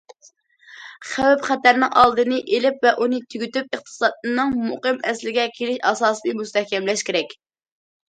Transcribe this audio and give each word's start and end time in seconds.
خەۋپ- 1.09 1.43
خەتەرنىڭ 1.49 1.91
ئالدىنى 2.03 2.39
ئېلىپ 2.55 2.81
ۋە 2.89 2.95
ئۇنى 3.05 3.21
تۈگىتىپ، 3.35 3.69
ئىقتىسادنىڭ 3.79 4.59
مۇقىم 4.73 5.01
ئەسلىگە 5.07 5.49
كېلىش 5.61 5.81
ئاساسىنى 5.93 6.39
مۇستەھكەملەش 6.45 7.11
كېرەك. 7.13 7.43